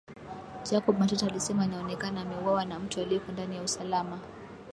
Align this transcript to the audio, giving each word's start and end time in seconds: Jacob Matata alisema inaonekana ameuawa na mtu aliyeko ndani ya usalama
Jacob 0.63 0.97
Matata 0.99 1.25
alisema 1.27 1.65
inaonekana 1.65 2.21
ameuawa 2.21 2.65
na 2.65 2.79
mtu 2.79 3.01
aliyeko 3.01 3.31
ndani 3.31 3.55
ya 3.55 3.63
usalama 3.63 4.19